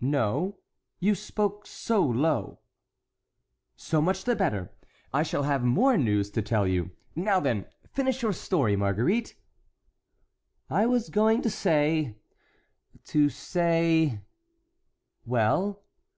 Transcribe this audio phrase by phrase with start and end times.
[0.00, 0.60] "No;
[0.98, 2.60] you spoke so low."
[3.76, 4.70] "So much the better.
[5.12, 6.92] I shall have more news to tell you.
[7.14, 9.34] Now, then, finish your story, Marguerite."
[10.70, 14.20] "I was going to say—to say"—
[15.26, 15.82] "Well?"